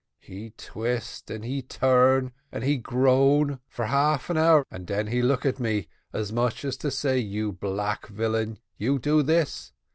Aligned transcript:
He 0.17 0.49
twist, 0.57 1.29
and 1.29 1.45
he 1.45 1.61
turn 1.61 2.31
and 2.51 2.63
he 2.63 2.77
groan 2.77 3.59
for 3.67 3.85
half 3.85 4.31
an 4.31 4.37
hour, 4.39 4.65
and 4.71 4.87
den 4.87 5.05
he 5.05 5.21
look 5.21 5.45
at 5.45 5.59
me, 5.59 5.89
as 6.11 6.33
much 6.33 6.65
as 6.65 6.75
to 6.77 6.89
say, 6.89 7.19
you 7.19 7.51
black 7.51 8.07
villain, 8.07 8.57
you 8.77 8.97
do 8.97 9.21
this? 9.21 9.73